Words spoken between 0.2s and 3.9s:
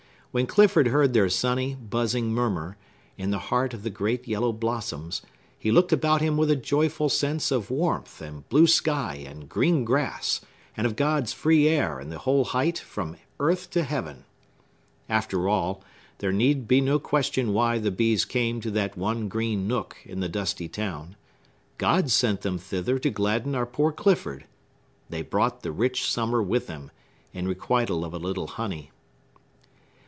When Clifford heard their sunny, buzzing murmur, in the heart of the